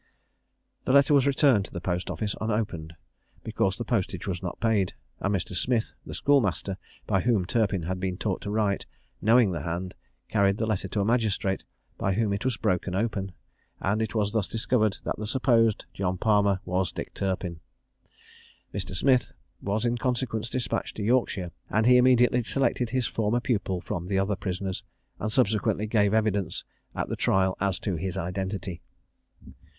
[0.85, 2.95] The letter was returned to the Post Office unopened,
[3.43, 5.55] because the postage was not paid; and Mr.
[5.55, 8.87] Smith, the schoolmaster, by whom Turpin had been taught to write,
[9.21, 9.93] knowing the hand,
[10.27, 11.63] carried the letter to a magistrate,
[11.99, 13.31] by whom it was broken open,
[13.79, 17.59] and it was thus discovered that the supposed John Palmer was Dick Turpin.
[18.73, 18.95] Mr.
[18.95, 24.07] Smith was in consequence despatched to Yorkshire, and he immediately selected his former pupil from
[24.07, 24.81] the other prisoners,
[25.19, 26.63] and subsequently gave evidence
[26.95, 28.81] at the trial as to his identity.